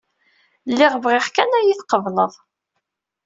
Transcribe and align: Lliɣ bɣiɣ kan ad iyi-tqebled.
Lliɣ 0.71 0.93
bɣiɣ 1.03 1.25
kan 1.35 1.51
ad 1.57 1.63
iyi-tqebled. 1.63 2.33